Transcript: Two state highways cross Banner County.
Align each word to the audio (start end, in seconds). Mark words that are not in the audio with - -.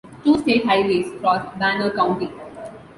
Two 0.23 0.39
state 0.39 0.65
highways 0.65 1.11
cross 1.21 1.45
Banner 1.59 1.91
County. 1.95 2.31